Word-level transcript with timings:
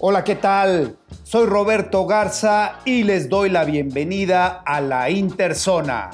Hola, 0.00 0.22
¿qué 0.22 0.36
tal? 0.36 0.96
Soy 1.24 1.46
Roberto 1.46 2.06
Garza 2.06 2.78
y 2.84 3.02
les 3.02 3.28
doy 3.28 3.50
la 3.50 3.64
bienvenida 3.64 4.62
a 4.64 4.80
la 4.80 5.10
Interzona, 5.10 6.10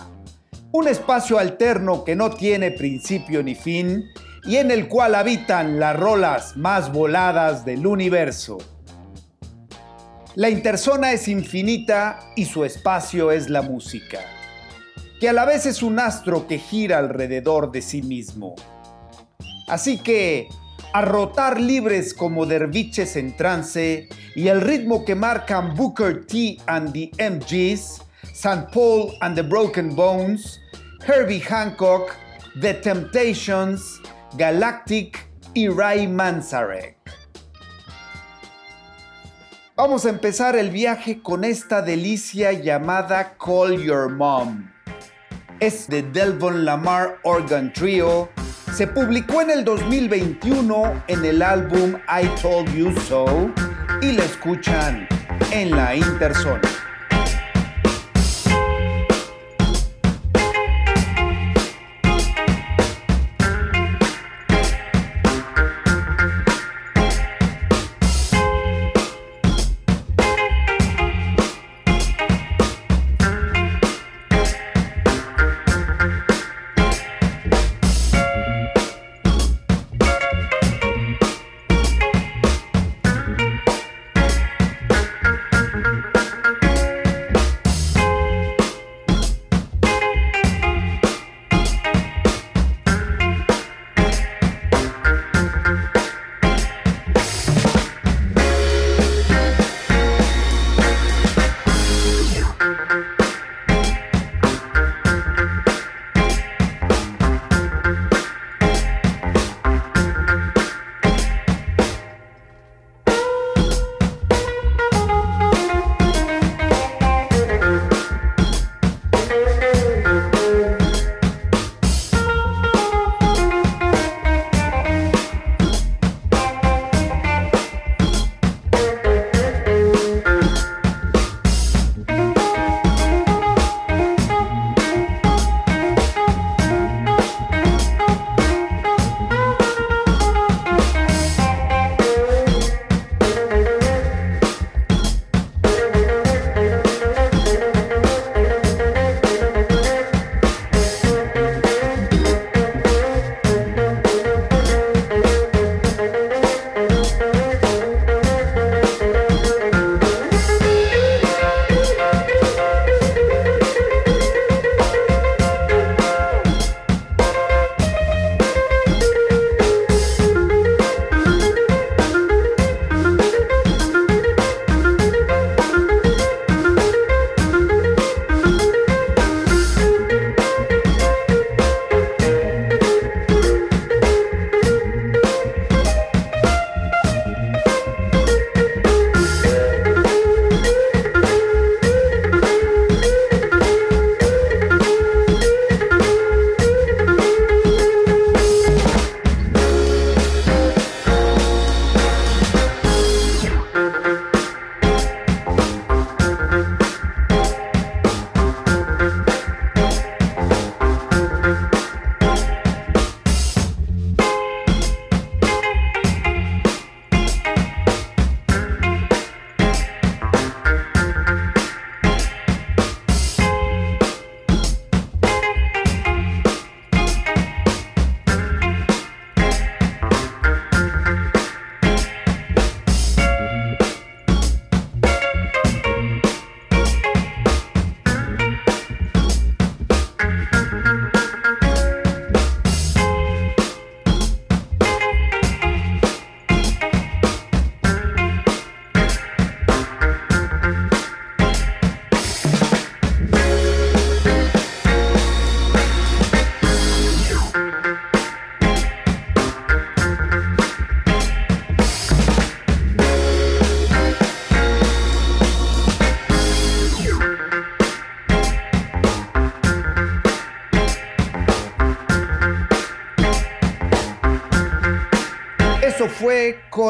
un 0.72 0.88
espacio 0.88 1.38
alterno 1.38 2.02
que 2.02 2.16
no 2.16 2.30
tiene 2.30 2.70
principio 2.70 3.42
ni 3.42 3.54
fin 3.54 4.06
y 4.46 4.56
en 4.56 4.70
el 4.70 4.88
cual 4.88 5.14
habitan 5.14 5.78
las 5.78 5.96
rolas 6.00 6.56
más 6.56 6.92
voladas 6.92 7.66
del 7.66 7.86
universo. 7.86 8.56
La 10.34 10.48
interzona 10.48 11.12
es 11.12 11.28
infinita 11.28 12.18
y 12.36 12.46
su 12.46 12.64
espacio 12.64 13.30
es 13.30 13.50
la 13.50 13.60
música, 13.60 14.20
que 15.20 15.28
a 15.28 15.32
la 15.34 15.44
vez 15.44 15.66
es 15.66 15.82
un 15.82 15.98
astro 15.98 16.46
que 16.46 16.58
gira 16.58 16.98
alrededor 16.98 17.70
de 17.70 17.82
sí 17.82 18.02
mismo. 18.02 18.54
Así 19.66 19.98
que 19.98 20.48
a 20.92 21.02
rotar 21.02 21.60
libres 21.60 22.14
como 22.14 22.46
derviches 22.46 23.16
en 23.16 23.36
trance 23.36 24.08
y 24.36 24.48
el 24.48 24.60
ritmo 24.60 25.04
que 25.04 25.14
marcan 25.14 25.74
Booker 25.74 26.24
T 26.26 26.58
and 26.66 26.92
the 26.92 27.10
MGs, 27.18 28.00
St. 28.32 28.66
Paul 28.72 29.16
and 29.20 29.34
the 29.34 29.42
Broken 29.42 29.94
Bones, 29.96 30.60
Herbie 31.06 31.40
Hancock, 31.40 32.14
The 32.60 32.74
Temptations, 32.74 34.00
Galactic 34.36 35.26
y 35.54 35.68
Ray 35.68 36.06
Manzarek. 36.06 36.96
Vamos 39.76 40.06
a 40.06 40.10
empezar 40.10 40.54
el 40.54 40.70
viaje 40.70 41.20
con 41.20 41.42
esta 41.42 41.82
delicia 41.82 42.52
llamada 42.52 43.36
Call 43.36 43.82
Your 43.82 44.08
Mom. 44.08 44.70
Es 45.58 45.88
de 45.88 46.02
Delvon 46.02 46.64
Lamar 46.64 47.18
Organ 47.24 47.72
Trio 47.72 48.28
se 48.74 48.88
publicó 48.88 49.40
en 49.40 49.50
el 49.50 49.64
2021 49.64 51.04
en 51.06 51.24
el 51.24 51.42
álbum 51.42 51.94
I 52.08 52.26
Told 52.42 52.74
You 52.74 52.92
So 53.02 53.52
y 54.02 54.10
la 54.10 54.24
escuchan 54.24 55.06
en 55.52 55.70
la 55.70 55.94
Interzona. 55.94 56.60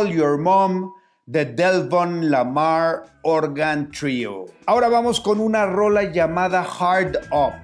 Your 0.09 0.39
Mom 0.39 0.93
de 1.27 1.45
Delvon 1.45 2.31
Lamar 2.31 3.05
Organ 3.23 3.91
Trio. 3.91 4.47
Ahora 4.67 4.89
vamos 4.89 5.21
con 5.21 5.41
una 5.41 5.67
rola 5.67 6.13
llamada 6.13 6.63
Hard 6.63 7.17
Up. 7.31 7.55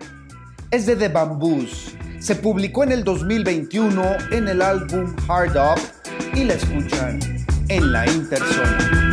Es 0.71 0.87
de 0.87 0.95
The 0.95 1.09
Bamboos 1.09 1.97
Se 2.21 2.37
publicó 2.37 2.85
en 2.85 2.93
el 2.93 3.05
2021 3.05 4.03
en 4.31 4.49
el 4.49 4.63
álbum 4.63 5.15
Hard 5.29 5.57
Up 5.57 5.81
y 6.35 6.45
la 6.45 6.55
escuchan 6.55 7.19
en 7.69 7.93
la 7.93 8.07
Interzona. 8.11 9.10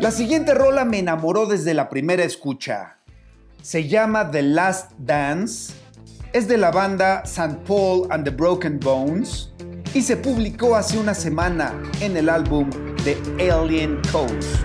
La 0.00 0.10
siguiente 0.10 0.52
rola 0.52 0.84
me 0.84 0.98
enamoró 0.98 1.46
desde 1.46 1.74
la 1.74 1.88
primera 1.88 2.24
escucha. 2.24 2.98
Se 3.62 3.86
llama 3.86 4.28
The 4.32 4.42
Last 4.42 4.90
Dance, 4.98 5.74
es 6.32 6.48
de 6.48 6.56
la 6.56 6.72
banda 6.72 7.22
St. 7.24 7.58
Paul 7.68 8.08
and 8.10 8.24
the 8.24 8.30
Broken 8.30 8.80
Bones 8.80 9.52
y 9.94 10.02
se 10.02 10.16
publicó 10.16 10.74
hace 10.74 10.98
una 10.98 11.14
semana 11.14 11.72
en 12.00 12.16
el 12.16 12.28
álbum 12.28 12.68
The 13.04 13.16
Alien 13.52 14.00
Coast. 14.10 14.60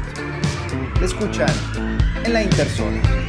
Escuchan 1.04 1.52
en 2.24 2.34
la 2.34 2.42
Interzona. 2.42 3.27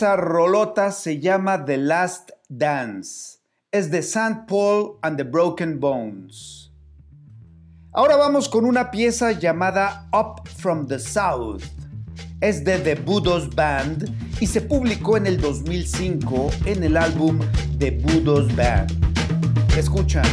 Esa 0.00 0.16
rolota 0.16 0.92
se 0.92 1.20
llama 1.20 1.62
The 1.66 1.76
Last 1.76 2.30
Dance. 2.48 3.40
Es 3.70 3.90
de 3.90 3.98
St. 3.98 4.46
Paul 4.48 4.98
and 5.02 5.18
the 5.18 5.24
Broken 5.24 5.78
Bones. 5.78 6.72
Ahora 7.92 8.16
vamos 8.16 8.48
con 8.48 8.64
una 8.64 8.90
pieza 8.90 9.32
llamada 9.32 10.08
Up 10.14 10.48
from 10.48 10.86
the 10.86 10.98
South. 10.98 11.64
Es 12.40 12.64
de 12.64 12.78
The 12.78 12.94
Budos 12.94 13.54
Band 13.54 14.10
y 14.40 14.46
se 14.46 14.62
publicó 14.62 15.18
en 15.18 15.26
el 15.26 15.38
2005 15.38 16.50
en 16.64 16.82
el 16.82 16.96
álbum 16.96 17.38
The 17.78 17.90
Budos 17.90 18.56
Band. 18.56 18.90
Escuchan 19.76 20.24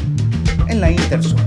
en 0.69 0.79
la 0.79 0.91
Interson. 0.91 1.45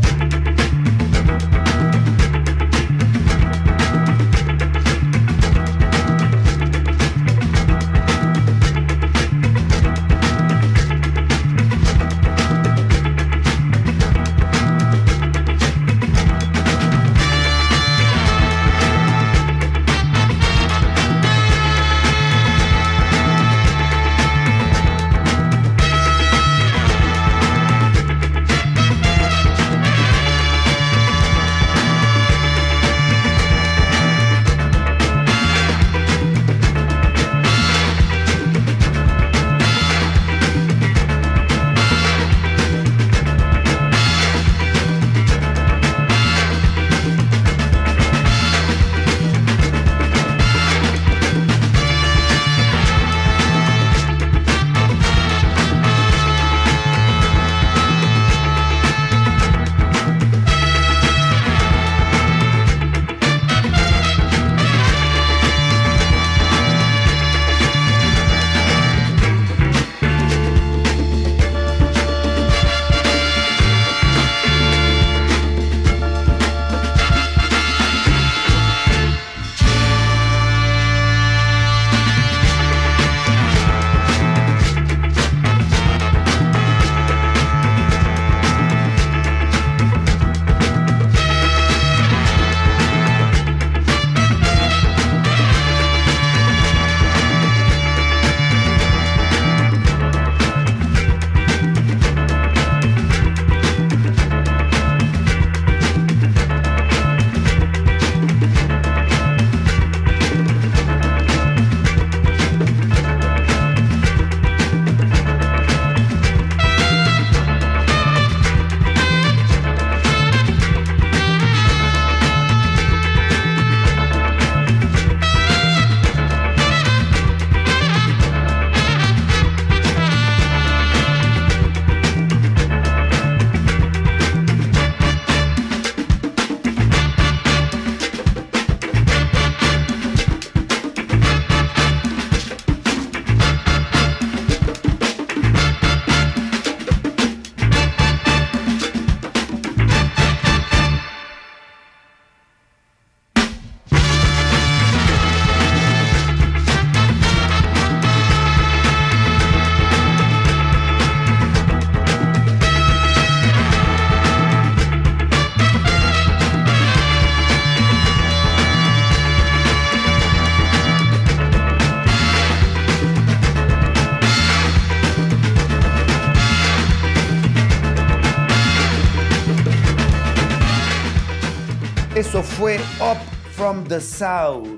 Fue 182.61 182.77
Up 183.01 183.17
from 183.53 183.85
the 183.85 183.99
South 183.99 184.69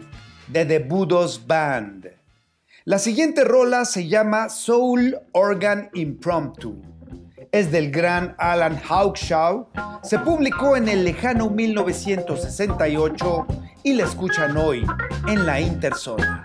de 0.47 0.65
The 0.65 0.79
Budos 0.79 1.45
Band. 1.45 2.07
La 2.85 3.01
siguiente 3.01 3.43
rola 3.43 3.85
se 3.85 4.07
llama 4.07 4.49
Soul 4.51 5.19
Organ 5.33 5.91
Impromptu. 5.95 6.81
Es 7.51 7.73
del 7.73 7.91
gran 7.91 8.37
Alan 8.39 8.81
Hawkshaw. 8.89 9.69
Se 10.05 10.21
publicó 10.21 10.77
en 10.77 10.89
el 10.89 11.03
lejano 11.03 11.51
1968 11.51 13.47
y 13.83 13.95
la 13.95 14.05
escuchan 14.05 14.57
hoy 14.57 14.87
en 15.27 15.45
la 15.45 15.61
Interzona. 15.61 16.45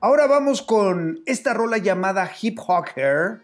Ahora 0.00 0.26
vamos 0.26 0.62
con 0.62 1.20
esta 1.26 1.52
rola 1.52 1.76
llamada 1.76 2.30
Hip 2.40 2.58
Hair. 2.96 3.42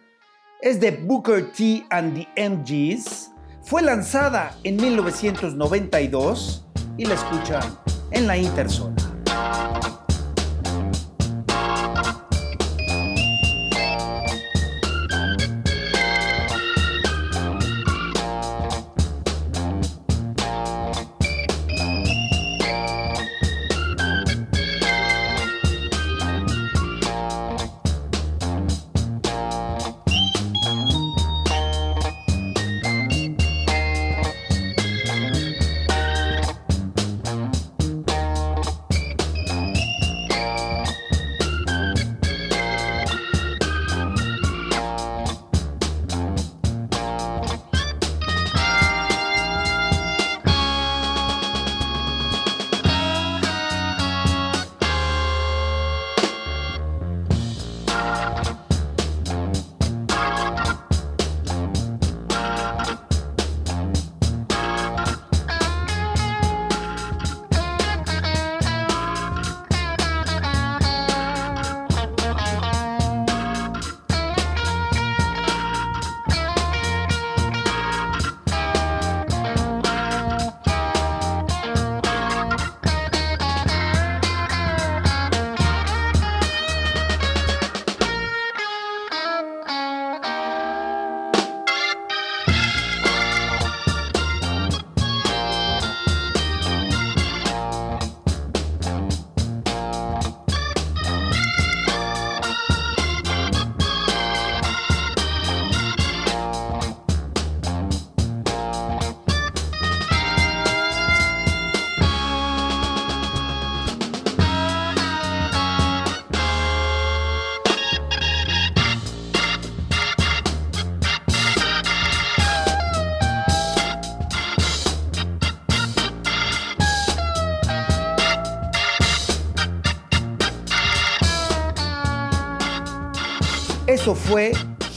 Es 0.63 0.81
de 0.81 0.91
Booker 0.91 1.53
T 1.53 1.85
and 1.91 2.15
the 2.15 2.49
MGs. 2.49 3.31
Fue 3.63 3.83
lanzada 3.83 4.57
en 4.65 4.77
1992 4.77 6.67
y 6.97 7.05
la 7.05 7.13
escuchan 7.13 7.79
en 8.11 8.27
la 8.27 8.39
Interzona. 8.39 9.00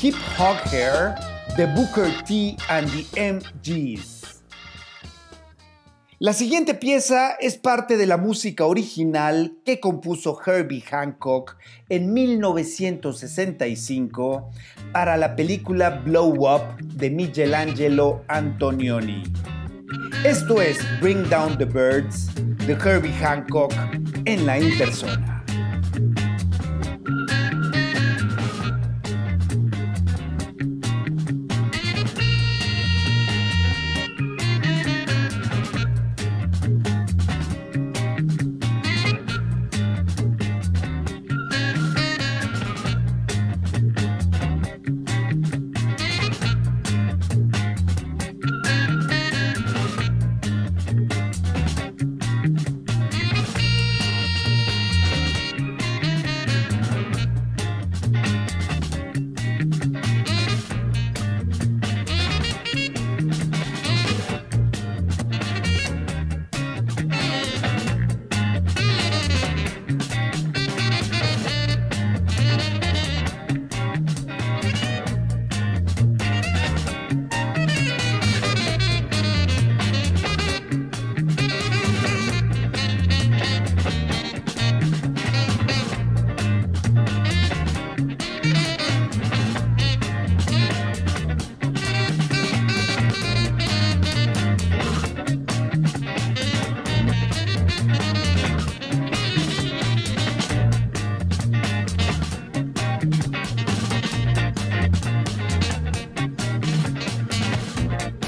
Hip 0.04 0.16
Hop 0.38 0.58
Hair 0.70 1.16
de 1.56 1.66
Booker 1.66 2.12
T 2.26 2.58
and 2.68 2.92
the 2.92 3.06
MGs. 3.16 4.44
La 6.20 6.34
siguiente 6.34 6.74
pieza 6.74 7.38
es 7.40 7.56
parte 7.56 7.96
de 7.96 8.06
la 8.06 8.18
música 8.18 8.66
original 8.66 9.56
que 9.64 9.80
compuso 9.80 10.38
Herbie 10.46 10.82
Hancock 10.82 11.56
en 11.88 12.12
1965 12.12 14.52
para 14.92 15.16
la 15.16 15.38
película 15.38 15.92
Blow 15.92 16.54
Up 16.54 16.76
de 16.82 17.10
Michelangelo 17.10 18.26
Antonioni. 18.28 19.24
Esto 20.26 20.62
es 20.62 20.80
Bring 21.00 21.30
Down 21.30 21.58
the 21.58 21.64
Birds 21.64 22.30
de 22.68 22.74
Herbie 22.74 23.14
Hancock 23.14 23.72
en 24.26 24.46
la 24.46 24.60
Interzona. 24.60 25.43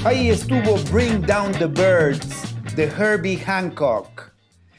Ahí 0.06 0.30
estuvo 0.30 0.78
Bring 0.92 1.20
Down 1.20 1.50
the 1.50 1.66
Birds 1.66 2.54
de 2.76 2.84
Herbie 2.84 3.42
Hancock. 3.44 4.30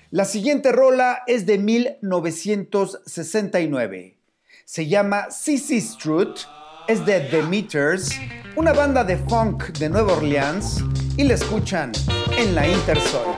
La 0.10 0.24
siguiente 0.24 0.72
rola 0.72 1.24
es 1.28 1.46
de 1.46 1.58
1969. 1.58 4.18
Se 4.64 4.88
llama 4.88 5.30
Sissy 5.30 5.82
Strut, 5.82 6.40
es 6.88 7.06
de 7.06 7.20
The 7.20 7.42
Meters, 7.42 8.18
una 8.56 8.72
banda 8.72 9.04
de 9.04 9.18
funk 9.18 9.78
de 9.78 9.90
Nueva 9.90 10.14
Orleans, 10.14 10.82
y 11.18 11.26
la 11.26 11.34
escuchan 11.34 11.92
en 12.38 12.56
la 12.56 12.66
Interzona. 12.66 13.38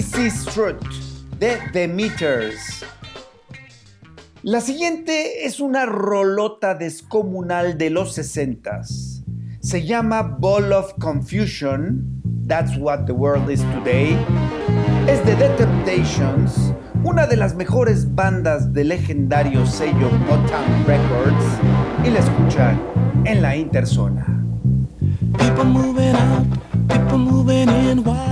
CC 0.00 0.30
Strut 0.30 0.82
de 1.38 1.58
The 1.74 1.86
Meters. 1.86 2.82
La 4.42 4.62
siguiente 4.62 5.44
es 5.44 5.60
una 5.60 5.84
rolota 5.84 6.74
descomunal 6.74 7.76
de 7.76 7.90
los 7.90 8.16
60s. 8.16 9.22
Se 9.60 9.84
llama 9.84 10.22
Ball 10.22 10.72
of 10.72 10.94
Confusion. 10.98 12.22
That's 12.46 12.78
what 12.78 13.04
the 13.04 13.12
world 13.12 13.50
is 13.50 13.60
today. 13.74 14.16
Es 15.06 15.22
de 15.26 15.34
The 15.34 15.50
Temptations, 15.58 16.72
una 17.04 17.26
de 17.26 17.36
las 17.36 17.54
mejores 17.54 18.14
bandas 18.14 18.72
del 18.72 18.88
legendario 18.88 19.66
sello 19.66 20.10
Motown 20.26 20.86
Records, 20.86 21.44
y 22.06 22.10
la 22.10 22.20
escuchan 22.20 22.80
en 23.26 23.42
la 23.42 23.54
interzona. 23.54 24.24
People 25.36 25.64
moving 25.64 26.14
up, 26.14 26.88
people 26.88 27.18
moving 27.18 27.68
in. 27.68 28.29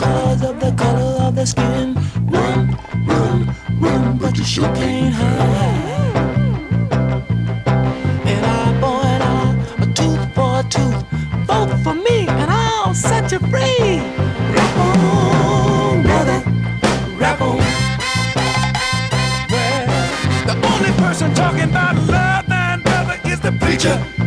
Because 0.00 0.42
of 0.42 0.58
the 0.58 0.72
color 0.82 1.26
of 1.26 1.34
the 1.34 1.46
skin. 1.46 1.94
Run, 2.24 2.74
run, 3.06 3.54
run, 3.78 4.16
but 4.16 4.38
you 4.38 4.44
sure 4.44 4.74
can't 4.74 5.14
hide. 5.14 6.16
An 8.32 8.44
eye 8.44 8.80
for 8.80 9.00
an 9.14 9.22
eye, 9.22 9.54
a 9.84 9.86
tooth 9.92 10.34
for 10.34 10.60
a 10.60 10.62
tooth. 10.74 11.04
Vote 11.46 11.76
for 11.84 11.94
me, 11.94 12.26
and 12.28 12.50
I'll 12.50 12.94
set 12.94 13.30
you 13.30 13.40
free. 13.40 14.00
Rap 14.56 14.76
on, 14.78 16.02
brother, 16.02 16.38
rap 17.18 17.40
on. 17.42 17.58
Well, 19.52 19.86
the 20.46 20.54
only 20.72 20.92
person 20.92 21.34
talking 21.34 21.68
about 21.68 21.96
love, 22.08 22.48
man, 22.48 22.80
brother, 22.80 23.20
is 23.26 23.40
the 23.40 23.52
preacher. 23.52 24.19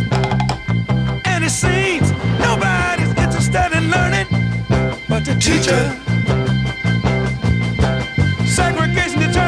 Teacher. 5.43 5.91
Segregation, 8.45 9.19
determination, 9.19 9.42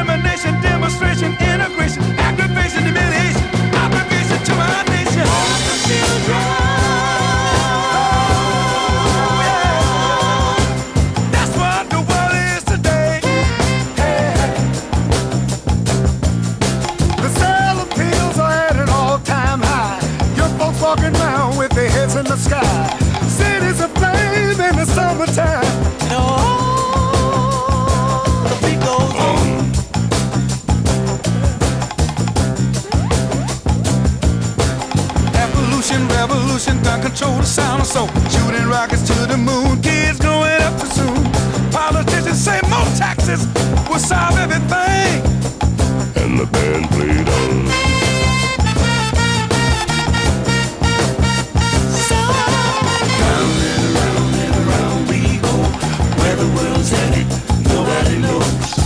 Nobody 56.77 58.17
looks 58.17 58.84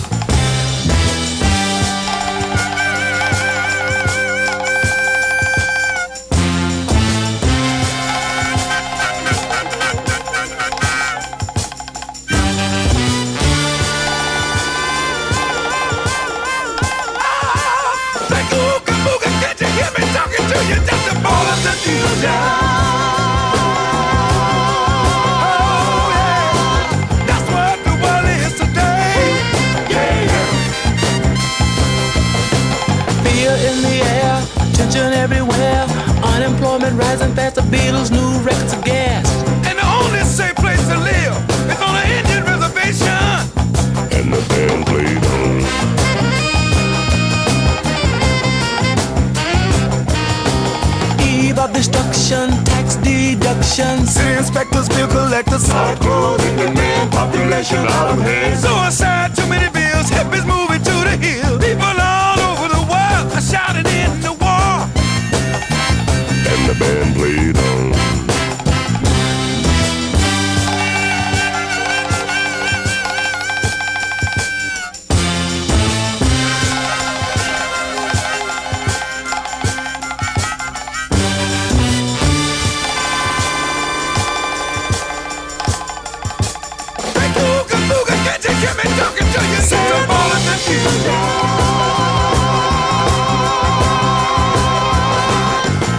talking 89.10 89.28
to 89.34 89.42
you. 89.50 89.62
Say 89.62 89.84
ball 90.08 90.32
in. 90.36 91.18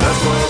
That's 0.01 0.21
what 0.25 0.41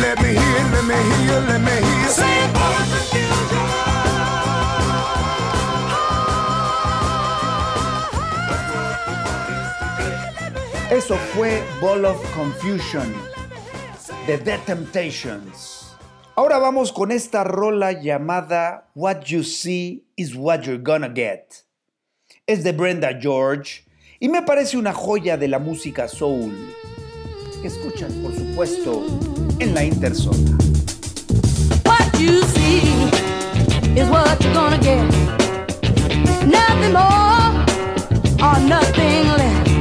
Let 0.00 0.16
me 0.22 0.30
hear, 0.30 0.62
let 0.72 0.84
me 0.84 0.96
hear, 1.10 1.40
let 1.48 1.60
me 1.60 1.76
hear. 1.86 2.08
Say 2.08 2.38
in 2.82 2.88
the 2.90 3.00
future. 3.10 3.66
Eso 10.90 11.16
fue 11.34 11.62
Ball 11.80 12.04
of 12.04 12.18
Confusion 12.34 13.14
de 14.26 14.36
The 14.38 14.58
Temptations. 14.66 15.71
Ahora 16.34 16.56
vamos 16.58 16.92
con 16.92 17.12
esta 17.12 17.44
rola 17.44 17.92
llamada 17.92 18.88
What 18.94 19.24
You 19.26 19.44
See 19.44 20.06
is 20.16 20.34
What 20.34 20.62
You're 20.62 20.82
Gonna 20.82 21.12
Get. 21.14 21.66
Es 22.46 22.64
de 22.64 22.72
Brenda 22.72 23.10
George 23.20 23.84
y 24.18 24.30
me 24.30 24.40
parece 24.40 24.78
una 24.78 24.94
joya 24.94 25.36
de 25.36 25.48
la 25.48 25.58
música 25.58 26.08
soul. 26.08 26.74
Escuchan, 27.62 28.10
por 28.22 28.34
supuesto, 28.34 29.04
en 29.58 29.74
la 29.74 29.84
interzona. 29.84 30.56
What 31.84 32.18
you 32.18 32.40
see 32.54 32.80
is 33.94 34.08
what 34.08 34.40
you're 34.40 34.54
gonna 34.54 34.78
get. 34.78 35.04
Nothing 36.46 36.94
more 36.94 37.62
or 38.40 38.58
nothing 38.58 39.28
less. 39.36 39.71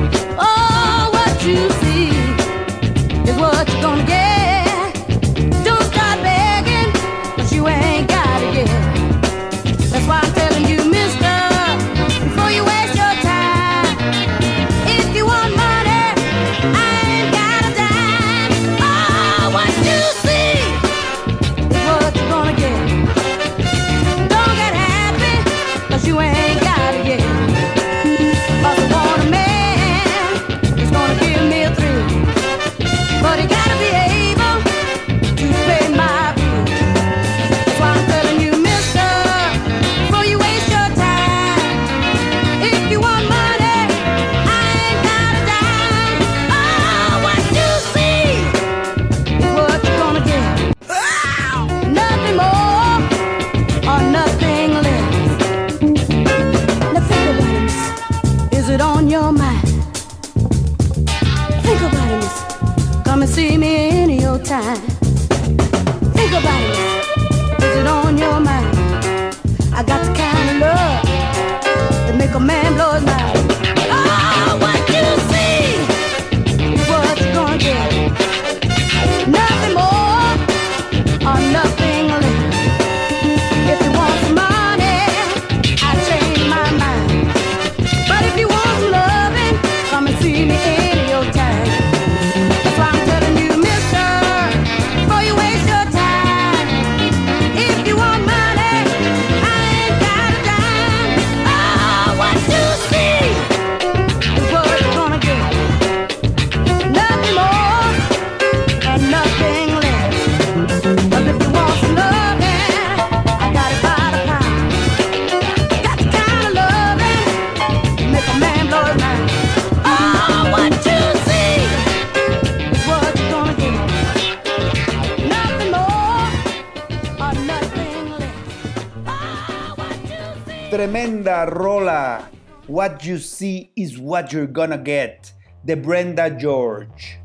tremenda 130.81 131.45
rola. 131.45 132.27
What 132.67 133.05
you 133.05 133.19
see 133.19 133.71
is 133.75 133.99
what 133.99 134.33
you're 134.33 134.51
gonna 134.51 134.79
get, 134.79 135.31
de 135.63 135.75
Brenda 135.75 136.27
George. 136.27 137.19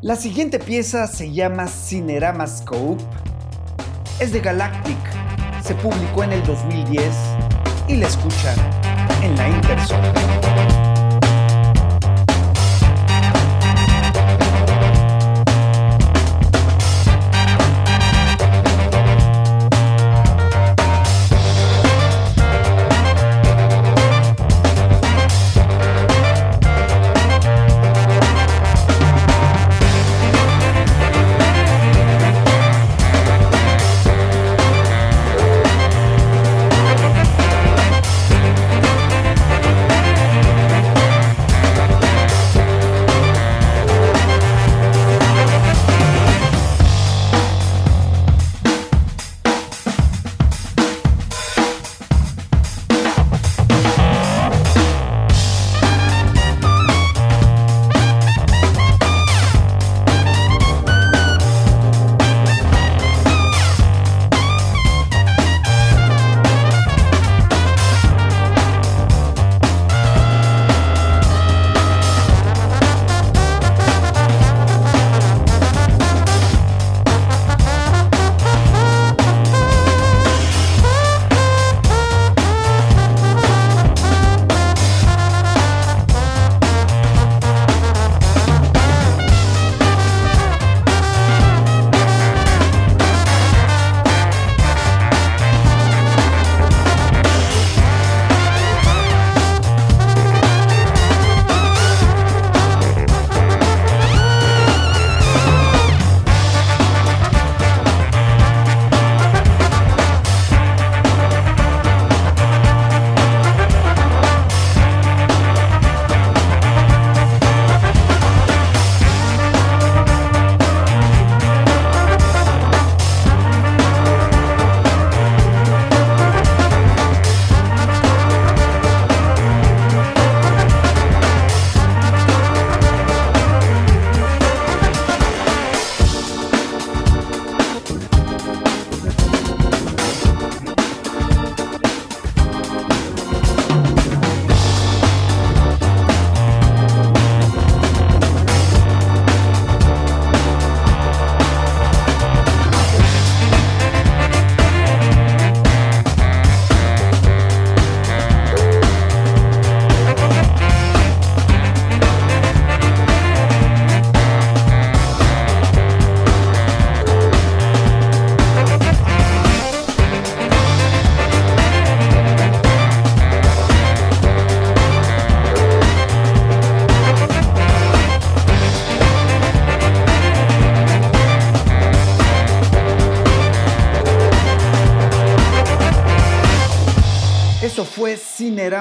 La 0.00 0.16
siguiente 0.16 0.58
pieza 0.58 1.06
se 1.06 1.30
llama 1.30 1.66
Cinerama 1.66 2.46
Scope. 2.46 3.04
Es 4.18 4.32
de 4.32 4.40
Galactic. 4.40 4.96
Se 5.62 5.74
publicó 5.74 6.24
en 6.24 6.32
el 6.32 6.42
2010 6.44 7.14
y 7.86 7.96
la 7.96 8.06
escuchan 8.06 8.56
en 9.22 9.36
la 9.36 9.46
Intersona. 9.50 10.49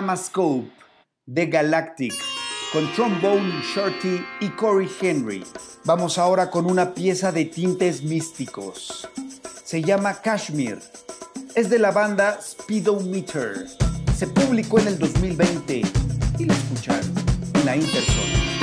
Cinerama 0.09 0.17
Scope 0.17 0.71
de 1.25 1.45
Galactic 1.45 2.13
con 2.73 2.91
Trombone 2.93 3.61
Shorty 3.61 4.23
y 4.39 4.49
Corey 4.49 4.89
Henry. 5.01 5.43
Vamos 5.85 6.17
ahora 6.17 6.49
con 6.49 6.65
una 6.65 6.93
pieza 6.93 7.31
de 7.31 7.45
tintes 7.45 8.01
místicos. 8.03 9.07
Se 9.63 9.81
llama 9.81 10.21
Kashmir. 10.21 10.79
Es 11.55 11.69
de 11.69 11.79
la 11.79 11.91
banda 11.91 12.39
Speedometer. 12.41 13.67
Se 14.15 14.27
publicó 14.27 14.79
en 14.79 14.87
el 14.87 14.99
2020 14.99 15.81
y 16.39 16.45
la 16.45 16.53
escucharon 16.53 17.13
en 17.53 17.65
la 17.65 17.75
Interzona. 17.75 18.58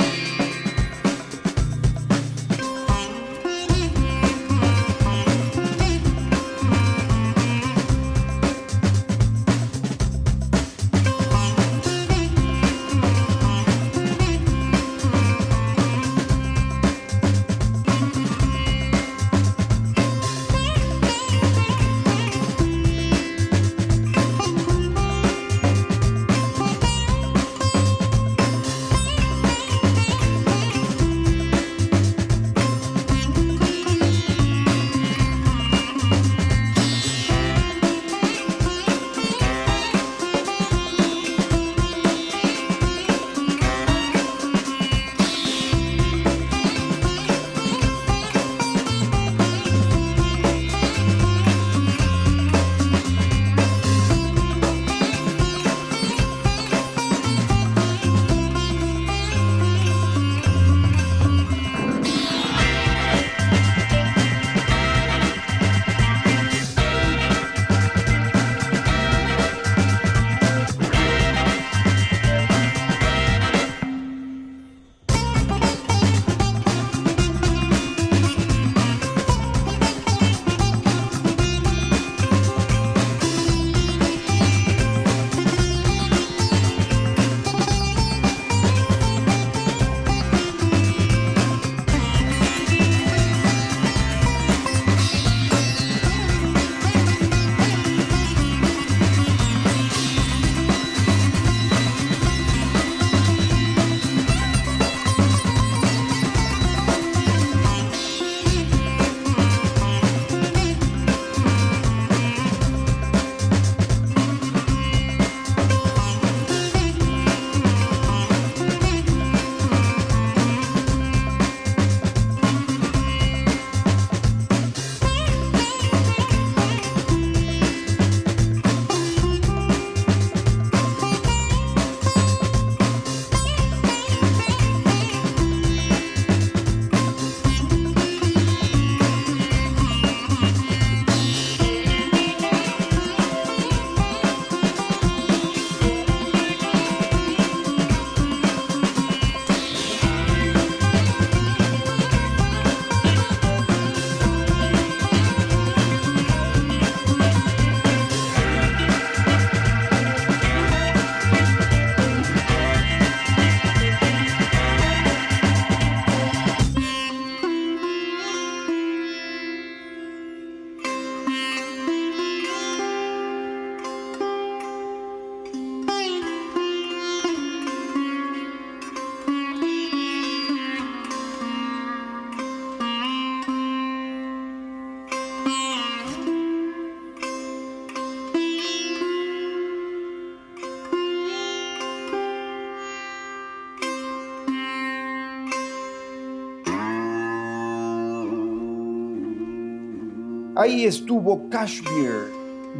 Ahí 200.59 200.85
estuvo 200.85 201.47
Kashmir 201.51 202.31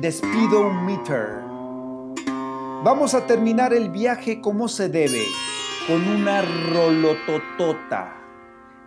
de 0.02 0.12
Speedometer. 0.12 1.44
Vamos 2.84 3.14
a 3.14 3.28
terminar 3.28 3.72
el 3.72 3.92
viaje 3.92 4.42
como 4.42 4.68
se 4.68 4.90
debe, 4.90 5.22
con 5.86 6.08
una 6.08 6.42
rolototota. 6.42 8.16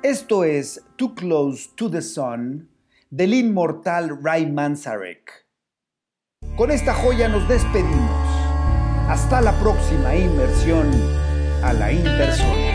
Esto 0.02 0.42
es 0.42 0.84
Too 0.96 1.14
Close 1.14 1.70
to 1.76 1.88
the 1.88 2.02
Sun 2.02 2.68
del 3.10 3.34
inmortal 3.34 4.18
Ray 4.24 4.50
Manzarek. 4.50 5.46
Con 6.56 6.72
esta 6.72 6.92
joya 6.92 7.28
nos 7.28 7.48
despedimos. 7.48 8.28
Hasta 9.08 9.40
la 9.40 9.52
próxima 9.60 10.16
inmersión 10.16 10.90
a 11.62 11.72
la 11.72 11.92
Interzona. 11.92 12.69